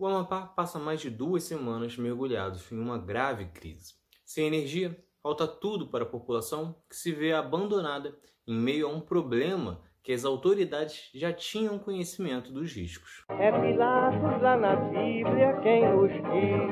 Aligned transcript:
o 0.00 0.06
Amapá 0.06 0.46
passa 0.46 0.78
mais 0.78 0.98
de 0.98 1.10
duas 1.10 1.44
semanas 1.44 1.94
mergulhados 1.98 2.72
em 2.72 2.78
uma 2.78 2.96
grave 2.96 3.44
crise. 3.46 3.92
Sem 4.24 4.46
energia, 4.46 4.98
falta 5.22 5.46
tudo 5.46 5.88
para 5.88 6.04
a 6.04 6.08
população 6.08 6.74
que 6.88 6.96
se 6.96 7.12
vê 7.12 7.34
abandonada 7.34 8.16
em 8.46 8.56
meio 8.56 8.86
a 8.86 8.90
um 8.90 8.98
problema 8.98 9.82
que 10.02 10.10
as 10.10 10.24
autoridades 10.24 11.10
já 11.14 11.34
tinham 11.34 11.78
conhecimento 11.78 12.50
dos 12.50 12.72
riscos. 12.72 13.26
É 13.28 13.52
Pilatos 13.52 14.40
lá 14.40 14.56
na 14.56 14.74
Bíblia 14.74 15.60
quem 15.62 15.86
nos 15.94 16.10
diz, 16.10 16.70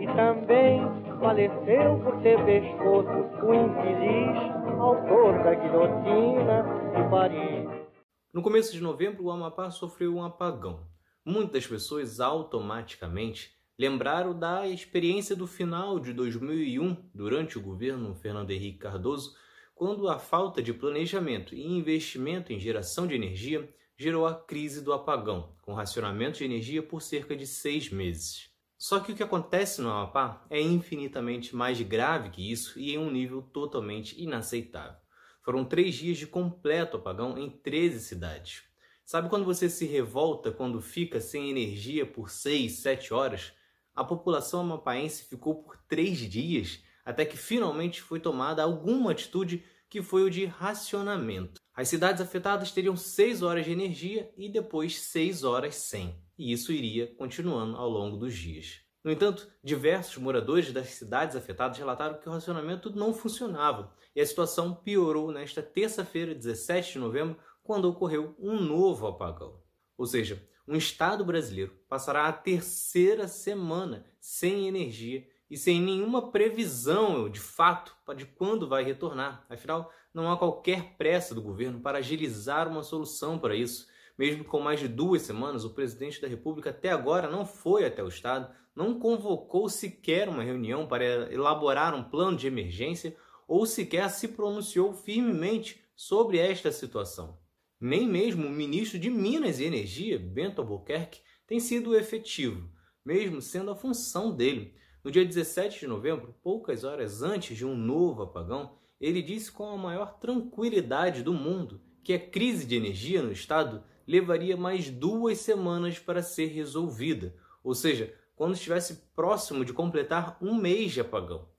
e 0.00 0.06
também 0.16 0.80
faleceu 1.20 2.00
por 2.02 2.20
ter 2.22 2.44
pescoço 2.44 3.08
o 3.46 3.54
infeliz 3.54 4.54
autor 4.80 5.44
da 5.44 5.54
guilhotina 5.54 6.64
de 6.96 7.08
Paris. 7.08 7.88
No 8.32 8.42
começo 8.42 8.72
de 8.72 8.82
novembro, 8.82 9.26
o 9.26 9.30
Amapá 9.30 9.70
sofreu 9.70 10.16
um 10.16 10.24
apagão. 10.24 10.92
Muitas 11.24 11.66
pessoas 11.66 12.20
automaticamente 12.20 13.54
lembraram 13.78 14.38
da 14.38 14.68
experiência 14.68 15.34
do 15.34 15.46
final 15.46 15.98
de 15.98 16.12
2001, 16.12 16.96
durante 17.14 17.56
o 17.56 17.62
governo 17.62 18.14
Fernando 18.14 18.50
Henrique 18.50 18.80
Cardoso, 18.80 19.34
quando 19.74 20.06
a 20.08 20.18
falta 20.18 20.62
de 20.62 20.74
planejamento 20.74 21.54
e 21.54 21.66
investimento 21.66 22.52
em 22.52 22.60
geração 22.60 23.06
de 23.06 23.14
energia 23.14 23.68
gerou 23.96 24.26
a 24.26 24.34
crise 24.34 24.82
do 24.82 24.92
apagão, 24.92 25.56
com 25.62 25.72
racionamento 25.72 26.38
de 26.38 26.44
energia 26.44 26.82
por 26.82 27.00
cerca 27.00 27.34
de 27.34 27.46
seis 27.46 27.90
meses. 27.90 28.50
Só 28.76 29.00
que 29.00 29.12
o 29.12 29.16
que 29.16 29.22
acontece 29.22 29.80
no 29.80 29.90
Amapá 29.90 30.44
é 30.50 30.60
infinitamente 30.60 31.56
mais 31.56 31.80
grave 31.80 32.28
que 32.28 32.52
isso 32.52 32.78
e 32.78 32.92
em 32.92 32.98
um 32.98 33.10
nível 33.10 33.40
totalmente 33.40 34.20
inaceitável. 34.22 34.98
Foram 35.42 35.64
três 35.64 35.94
dias 35.94 36.18
de 36.18 36.26
completo 36.26 36.98
apagão 36.98 37.38
em 37.38 37.48
13 37.48 38.00
cidades. 38.00 38.62
Sabe 39.04 39.28
quando 39.28 39.44
você 39.44 39.68
se 39.68 39.84
revolta 39.84 40.50
quando 40.50 40.80
fica 40.80 41.20
sem 41.20 41.50
energia 41.50 42.06
por 42.06 42.30
6, 42.30 42.72
7 42.72 43.12
horas? 43.12 43.52
A 43.94 44.02
população 44.02 44.60
amapaense 44.60 45.24
ficou 45.24 45.62
por 45.62 45.76
três 45.86 46.18
dias 46.18 46.82
até 47.04 47.26
que 47.26 47.36
finalmente 47.36 48.00
foi 48.00 48.18
tomada 48.18 48.62
alguma 48.62 49.10
atitude 49.10 49.62
que 49.90 50.00
foi 50.00 50.22
o 50.22 50.30
de 50.30 50.46
racionamento. 50.46 51.60
As 51.74 51.88
cidades 51.88 52.22
afetadas 52.22 52.72
teriam 52.72 52.96
6 52.96 53.42
horas 53.42 53.66
de 53.66 53.72
energia 53.72 54.32
e 54.38 54.48
depois 54.48 54.98
6 54.98 55.44
horas 55.44 55.74
sem, 55.74 56.18
e 56.38 56.50
isso 56.50 56.72
iria 56.72 57.14
continuando 57.18 57.76
ao 57.76 57.90
longo 57.90 58.16
dos 58.16 58.34
dias. 58.34 58.80
No 59.04 59.12
entanto, 59.12 59.46
diversos 59.62 60.16
moradores 60.16 60.72
das 60.72 60.88
cidades 60.88 61.36
afetadas 61.36 61.76
relataram 61.76 62.18
que 62.18 62.26
o 62.26 62.32
racionamento 62.32 62.90
não 62.96 63.12
funcionava 63.12 63.92
e 64.16 64.20
a 64.20 64.26
situação 64.26 64.74
piorou 64.74 65.30
nesta 65.30 65.62
terça-feira, 65.62 66.34
17 66.34 66.94
de 66.94 66.98
novembro, 67.00 67.36
quando 67.64 67.86
ocorreu 67.86 68.36
um 68.38 68.60
novo 68.60 69.08
apagão. 69.08 69.58
Ou 69.98 70.06
seja, 70.06 70.46
um 70.68 70.76
estado 70.76 71.24
brasileiro 71.24 71.72
passará 71.88 72.26
a 72.26 72.32
terceira 72.32 73.26
semana 73.26 74.06
sem 74.20 74.68
energia 74.68 75.26
e 75.50 75.56
sem 75.56 75.80
nenhuma 75.80 76.30
previsão 76.30 77.28
de 77.28 77.40
fato 77.40 77.94
de 78.16 78.26
quando 78.26 78.68
vai 78.68 78.84
retornar. 78.84 79.44
Afinal, 79.48 79.90
não 80.12 80.30
há 80.30 80.36
qualquer 80.36 80.94
pressa 80.96 81.34
do 81.34 81.42
governo 81.42 81.80
para 81.80 81.98
agilizar 81.98 82.68
uma 82.68 82.82
solução 82.82 83.38
para 83.38 83.56
isso. 83.56 83.88
Mesmo 84.16 84.44
com 84.44 84.60
mais 84.60 84.78
de 84.78 84.86
duas 84.86 85.22
semanas, 85.22 85.64
o 85.64 85.74
presidente 85.74 86.20
da 86.20 86.28
República 86.28 86.70
até 86.70 86.90
agora 86.90 87.28
não 87.28 87.44
foi 87.44 87.84
até 87.84 88.02
o 88.02 88.08
Estado, 88.08 88.54
não 88.74 88.98
convocou 88.98 89.68
sequer 89.68 90.28
uma 90.28 90.42
reunião 90.42 90.86
para 90.86 91.32
elaborar 91.32 91.94
um 91.94 92.04
plano 92.04 92.36
de 92.36 92.46
emergência 92.46 93.16
ou 93.46 93.66
sequer 93.66 94.08
se 94.10 94.28
pronunciou 94.28 94.92
firmemente 94.92 95.84
sobre 95.96 96.38
esta 96.38 96.72
situação. 96.72 97.43
Nem 97.86 98.08
mesmo 98.08 98.46
o 98.46 98.50
ministro 98.50 98.98
de 98.98 99.10
Minas 99.10 99.58
e 99.58 99.64
Energia, 99.64 100.18
Bento 100.18 100.62
Albuquerque, 100.62 101.20
tem 101.46 101.60
sido 101.60 101.94
efetivo, 101.94 102.66
mesmo 103.04 103.42
sendo 103.42 103.70
a 103.70 103.76
função 103.76 104.34
dele. 104.34 104.74
No 105.04 105.10
dia 105.10 105.22
17 105.22 105.80
de 105.80 105.86
novembro, 105.86 106.34
poucas 106.42 106.82
horas 106.82 107.20
antes 107.20 107.54
de 107.54 107.66
um 107.66 107.76
novo 107.76 108.22
apagão, 108.22 108.78
ele 108.98 109.20
disse 109.20 109.52
com 109.52 109.68
a 109.68 109.76
maior 109.76 110.18
tranquilidade 110.18 111.22
do 111.22 111.34
mundo 111.34 111.78
que 112.02 112.14
a 112.14 112.18
crise 112.18 112.64
de 112.64 112.74
energia 112.74 113.22
no 113.22 113.32
estado 113.32 113.84
levaria 114.06 114.56
mais 114.56 114.88
duas 114.88 115.36
semanas 115.40 115.98
para 115.98 116.22
ser 116.22 116.46
resolvida, 116.46 117.36
ou 117.62 117.74
seja, 117.74 118.14
quando 118.34 118.54
estivesse 118.54 119.10
próximo 119.14 119.62
de 119.62 119.74
completar 119.74 120.38
um 120.40 120.54
mês 120.54 120.92
de 120.92 121.02
apagão. 121.02 121.50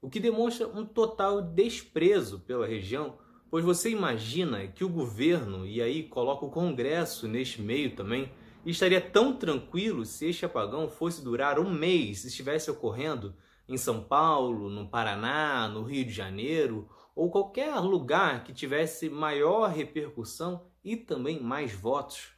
O 0.00 0.10
que 0.10 0.18
demonstra 0.18 0.66
um 0.66 0.84
total 0.84 1.40
desprezo 1.40 2.40
pela 2.40 2.66
região 2.66 3.16
Pois 3.52 3.66
você 3.66 3.90
imagina 3.90 4.66
que 4.66 4.82
o 4.82 4.88
governo, 4.88 5.66
e 5.66 5.82
aí 5.82 6.04
coloca 6.04 6.46
o 6.46 6.50
Congresso 6.50 7.28
neste 7.28 7.60
meio 7.60 7.94
também, 7.94 8.32
estaria 8.64 8.98
tão 8.98 9.36
tranquilo 9.36 10.06
se 10.06 10.24
este 10.24 10.46
apagão 10.46 10.88
fosse 10.88 11.22
durar 11.22 11.58
um 11.58 11.70
mês, 11.70 12.24
estivesse 12.24 12.70
ocorrendo 12.70 13.36
em 13.68 13.76
São 13.76 14.02
Paulo, 14.02 14.70
no 14.70 14.88
Paraná, 14.88 15.68
no 15.68 15.82
Rio 15.82 16.02
de 16.02 16.12
Janeiro, 16.12 16.88
ou 17.14 17.30
qualquer 17.30 17.74
lugar 17.80 18.42
que 18.42 18.54
tivesse 18.54 19.10
maior 19.10 19.68
repercussão 19.68 20.64
e 20.82 20.96
também 20.96 21.38
mais 21.38 21.74
votos. 21.74 22.32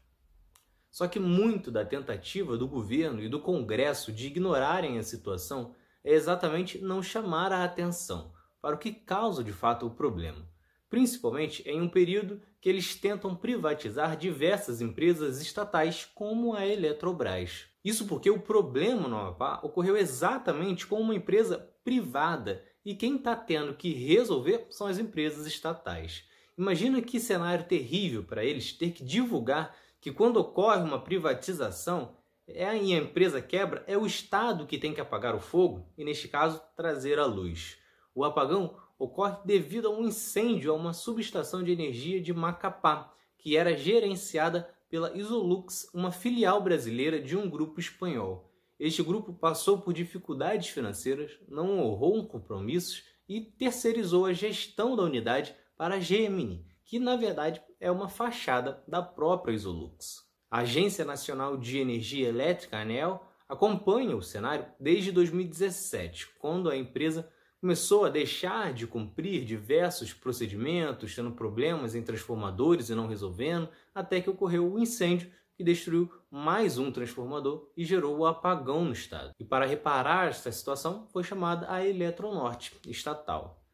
Só 0.90 1.06
que 1.06 1.20
muito 1.20 1.70
da 1.70 1.84
tentativa 1.84 2.58
do 2.58 2.66
governo 2.66 3.22
e 3.22 3.28
do 3.28 3.38
Congresso 3.38 4.10
de 4.10 4.26
ignorarem 4.26 4.98
a 4.98 5.02
situação 5.04 5.76
é 6.02 6.12
exatamente 6.12 6.80
não 6.80 7.00
chamar 7.00 7.52
a 7.52 7.62
atenção 7.62 8.32
para 8.60 8.74
o 8.74 8.78
que 8.78 8.90
causa 8.90 9.44
de 9.44 9.52
fato 9.52 9.86
o 9.86 9.90
problema 9.90 10.52
principalmente 10.94 11.60
em 11.68 11.80
um 11.80 11.88
período 11.88 12.40
que 12.60 12.68
eles 12.68 12.94
tentam 12.94 13.34
privatizar 13.34 14.16
diversas 14.16 14.80
empresas 14.80 15.42
estatais 15.42 16.08
como 16.14 16.54
a 16.54 16.64
Eletrobras. 16.64 17.64
Isso 17.84 18.06
porque 18.06 18.30
o 18.30 18.38
problema 18.38 19.08
no 19.08 19.16
Amapá 19.16 19.58
ocorreu 19.64 19.96
exatamente 19.96 20.86
com 20.86 21.00
uma 21.00 21.16
empresa 21.16 21.68
privada 21.82 22.62
e 22.84 22.94
quem 22.94 23.16
está 23.16 23.34
tendo 23.34 23.74
que 23.74 23.92
resolver 23.92 24.68
são 24.70 24.86
as 24.86 24.96
empresas 24.96 25.48
estatais. 25.48 26.28
Imagina 26.56 27.02
que 27.02 27.18
cenário 27.18 27.66
terrível 27.66 28.22
para 28.22 28.44
eles 28.44 28.72
ter 28.72 28.92
que 28.92 29.02
divulgar 29.02 29.76
que 30.00 30.12
quando 30.12 30.36
ocorre 30.36 30.84
uma 30.84 31.02
privatização 31.02 32.16
é 32.46 32.64
a 32.64 32.76
empresa 32.76 33.42
quebra, 33.42 33.82
é 33.88 33.98
o 33.98 34.06
Estado 34.06 34.64
que 34.64 34.78
tem 34.78 34.94
que 34.94 35.00
apagar 35.00 35.34
o 35.34 35.40
fogo 35.40 35.92
e, 35.98 36.04
neste 36.04 36.28
caso, 36.28 36.62
trazer 36.76 37.18
a 37.18 37.26
luz. 37.26 37.78
O 38.14 38.24
apagão 38.24 38.76
ocorre 38.98 39.36
devido 39.44 39.88
a 39.88 39.90
um 39.90 40.06
incêndio 40.06 40.72
a 40.72 40.74
uma 40.74 40.92
subestação 40.92 41.62
de 41.62 41.72
energia 41.72 42.20
de 42.20 42.32
Macapá, 42.32 43.12
que 43.38 43.56
era 43.56 43.76
gerenciada 43.76 44.68
pela 44.88 45.16
Isolux, 45.16 45.90
uma 45.92 46.12
filial 46.12 46.60
brasileira 46.62 47.20
de 47.20 47.36
um 47.36 47.50
grupo 47.50 47.80
espanhol. 47.80 48.50
Este 48.78 49.02
grupo 49.02 49.32
passou 49.32 49.78
por 49.78 49.92
dificuldades 49.92 50.68
financeiras, 50.68 51.38
não 51.48 51.78
honrou 51.78 52.26
compromissos 52.26 53.04
e 53.28 53.40
terceirizou 53.40 54.26
a 54.26 54.32
gestão 54.32 54.96
da 54.96 55.02
unidade 55.02 55.54
para 55.76 55.96
a 55.96 56.00
Gemini, 56.00 56.66
que 56.84 56.98
na 56.98 57.16
verdade 57.16 57.62
é 57.80 57.90
uma 57.90 58.08
fachada 58.08 58.82
da 58.86 59.02
própria 59.02 59.52
Isolux. 59.52 60.24
A 60.50 60.60
Agência 60.60 61.04
Nacional 61.04 61.56
de 61.56 61.78
Energia 61.78 62.28
Elétrica, 62.28 62.78
ANEL, 62.78 63.24
acompanha 63.48 64.16
o 64.16 64.22
cenário 64.22 64.66
desde 64.78 65.10
2017, 65.10 66.28
quando 66.38 66.70
a 66.70 66.76
empresa 66.76 67.28
começou 67.64 68.04
a 68.04 68.10
deixar 68.10 68.74
de 68.74 68.86
cumprir 68.86 69.42
diversos 69.42 70.12
procedimentos, 70.12 71.14
tendo 71.14 71.30
problemas 71.30 71.94
em 71.94 72.02
transformadores 72.02 72.90
e 72.90 72.94
não 72.94 73.06
resolvendo, 73.06 73.70
até 73.94 74.20
que 74.20 74.28
ocorreu 74.28 74.66
o 74.66 74.74
um 74.74 74.78
incêndio 74.78 75.32
que 75.56 75.64
destruiu 75.64 76.12
mais 76.30 76.76
um 76.76 76.92
transformador 76.92 77.70
e 77.74 77.82
gerou 77.82 78.18
o 78.18 78.26
apagão 78.26 78.84
no 78.84 78.92
estado. 78.92 79.30
E 79.40 79.44
para 79.46 79.64
reparar 79.64 80.28
esta 80.28 80.52
situação 80.52 81.06
foi 81.10 81.24
chamada 81.24 81.66
a 81.72 81.82
Eletronorte 81.82 82.78
estatal. 82.86 83.64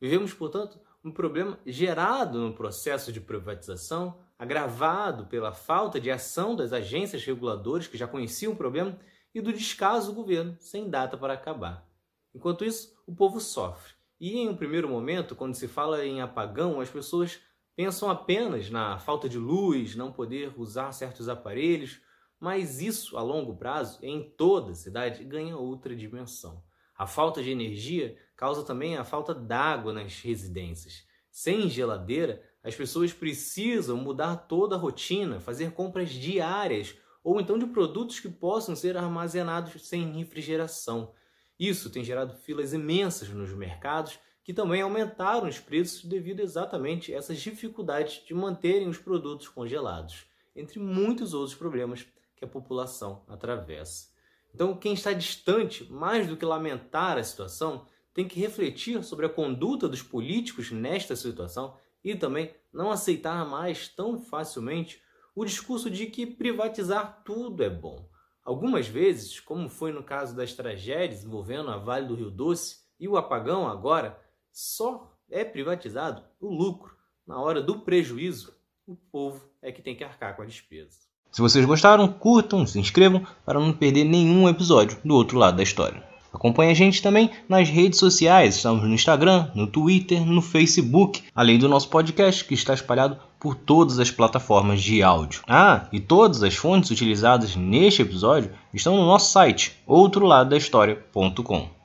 Vivemos, 0.00 0.32
portanto, 0.32 0.78
um 1.02 1.10
problema 1.10 1.58
gerado 1.66 2.38
no 2.38 2.54
processo 2.54 3.12
de 3.12 3.20
privatização, 3.20 4.16
agravado 4.38 5.26
pela 5.26 5.50
falta 5.50 6.00
de 6.00 6.08
ação 6.08 6.54
das 6.54 6.72
agências 6.72 7.24
reguladoras 7.24 7.88
que 7.88 7.98
já 7.98 8.06
conheciam 8.06 8.52
o 8.52 8.56
problema 8.56 8.96
e 9.34 9.40
do 9.40 9.52
descaso 9.52 10.12
do 10.12 10.14
governo 10.14 10.56
sem 10.60 10.88
data 10.88 11.18
para 11.18 11.34
acabar. 11.34 11.89
Enquanto 12.34 12.64
isso, 12.64 12.94
o 13.06 13.14
povo 13.14 13.40
sofre. 13.40 13.94
E 14.20 14.38
em 14.38 14.48
um 14.48 14.56
primeiro 14.56 14.88
momento, 14.88 15.34
quando 15.34 15.54
se 15.54 15.66
fala 15.66 16.04
em 16.04 16.20
apagão, 16.20 16.80
as 16.80 16.90
pessoas 16.90 17.40
pensam 17.74 18.10
apenas 18.10 18.68
na 18.68 18.98
falta 18.98 19.28
de 19.28 19.38
luz, 19.38 19.96
não 19.96 20.12
poder 20.12 20.52
usar 20.56 20.92
certos 20.92 21.28
aparelhos, 21.28 22.00
mas 22.38 22.80
isso 22.80 23.16
a 23.16 23.22
longo 23.22 23.56
prazo, 23.56 23.98
em 24.02 24.22
toda 24.22 24.72
a 24.72 24.74
cidade, 24.74 25.24
ganha 25.24 25.56
outra 25.56 25.96
dimensão. 25.96 26.62
A 26.96 27.06
falta 27.06 27.42
de 27.42 27.50
energia 27.50 28.16
causa 28.36 28.62
também 28.62 28.96
a 28.96 29.04
falta 29.04 29.34
d'água 29.34 29.92
nas 29.92 30.20
residências. 30.20 31.06
Sem 31.30 31.68
geladeira, 31.68 32.42
as 32.62 32.74
pessoas 32.74 33.12
precisam 33.12 33.96
mudar 33.96 34.36
toda 34.36 34.76
a 34.76 34.78
rotina, 34.78 35.40
fazer 35.40 35.72
compras 35.72 36.10
diárias 36.10 36.94
ou 37.24 37.40
então 37.40 37.58
de 37.58 37.66
produtos 37.66 38.20
que 38.20 38.28
possam 38.28 38.76
ser 38.76 38.96
armazenados 38.96 39.86
sem 39.88 40.12
refrigeração. 40.12 41.14
Isso 41.60 41.90
tem 41.90 42.02
gerado 42.02 42.34
filas 42.36 42.72
imensas 42.72 43.28
nos 43.28 43.52
mercados, 43.52 44.18
que 44.42 44.54
também 44.54 44.80
aumentaram 44.80 45.46
os 45.46 45.58
preços 45.58 46.06
devido 46.06 46.40
exatamente 46.40 47.12
a 47.12 47.18
essas 47.18 47.38
dificuldades 47.38 48.24
de 48.24 48.32
manterem 48.32 48.88
os 48.88 48.96
produtos 48.96 49.46
congelados, 49.46 50.24
entre 50.56 50.80
muitos 50.80 51.34
outros 51.34 51.54
problemas 51.54 52.06
que 52.34 52.46
a 52.46 52.48
população 52.48 53.22
atravessa. 53.28 54.08
Então, 54.54 54.74
quem 54.74 54.94
está 54.94 55.12
distante, 55.12 55.84
mais 55.92 56.26
do 56.26 56.34
que 56.34 56.46
lamentar 56.46 57.18
a 57.18 57.22
situação, 57.22 57.84
tem 58.14 58.26
que 58.26 58.40
refletir 58.40 59.04
sobre 59.04 59.26
a 59.26 59.28
conduta 59.28 59.86
dos 59.86 60.02
políticos 60.02 60.72
nesta 60.72 61.14
situação 61.14 61.76
e 62.02 62.14
também 62.14 62.54
não 62.72 62.90
aceitar 62.90 63.44
mais 63.44 63.86
tão 63.86 64.18
facilmente 64.18 65.02
o 65.34 65.44
discurso 65.44 65.90
de 65.90 66.06
que 66.06 66.24
privatizar 66.24 67.22
tudo 67.22 67.62
é 67.62 67.68
bom. 67.68 68.08
Algumas 68.50 68.88
vezes, 68.88 69.38
como 69.38 69.68
foi 69.68 69.92
no 69.92 70.02
caso 70.02 70.34
das 70.34 70.52
tragédias 70.52 71.22
envolvendo 71.22 71.70
a 71.70 71.76
Vale 71.76 72.08
do 72.08 72.16
Rio 72.16 72.32
Doce 72.32 72.78
e 72.98 73.06
o 73.06 73.16
apagão 73.16 73.68
agora, 73.68 74.18
só 74.50 75.16
é 75.30 75.44
privatizado 75.44 76.24
o 76.40 76.48
lucro. 76.52 76.92
Na 77.24 77.40
hora 77.40 77.62
do 77.62 77.78
prejuízo, 77.78 78.52
o 78.88 78.96
povo 78.96 79.40
é 79.62 79.70
que 79.70 79.80
tem 79.80 79.94
que 79.94 80.02
arcar 80.02 80.34
com 80.34 80.42
a 80.42 80.46
despesa. 80.46 80.98
Se 81.30 81.40
vocês 81.40 81.64
gostaram, 81.64 82.12
curtam, 82.12 82.66
se 82.66 82.80
inscrevam 82.80 83.24
para 83.46 83.60
não 83.60 83.72
perder 83.72 84.02
nenhum 84.02 84.48
episódio 84.48 84.98
do 85.04 85.14
outro 85.14 85.38
lado 85.38 85.56
da 85.56 85.62
história. 85.62 86.09
Acompanhe 86.32 86.70
a 86.70 86.74
gente 86.74 87.02
também 87.02 87.30
nas 87.48 87.68
redes 87.68 87.98
sociais, 87.98 88.56
estamos 88.56 88.82
no 88.82 88.94
Instagram, 88.94 89.48
no 89.54 89.66
Twitter, 89.66 90.24
no 90.24 90.40
Facebook, 90.40 91.22
além 91.34 91.58
do 91.58 91.68
nosso 91.68 91.88
podcast 91.88 92.44
que 92.44 92.54
está 92.54 92.72
espalhado 92.72 93.18
por 93.38 93.54
todas 93.54 93.98
as 93.98 94.10
plataformas 94.10 94.82
de 94.82 95.02
áudio. 95.02 95.42
Ah, 95.48 95.86
e 95.92 95.98
todas 95.98 96.42
as 96.42 96.54
fontes 96.54 96.90
utilizadas 96.90 97.56
neste 97.56 98.02
episódio 98.02 98.52
estão 98.72 98.96
no 98.96 99.06
nosso 99.06 99.32
site, 99.32 99.72
outroladodahistoria.com. 99.86 101.79